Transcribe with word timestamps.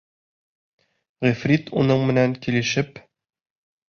Ғифрит 1.27 1.69
уның 1.81 2.01
менән 2.13 2.33
килешеп: 2.47 2.99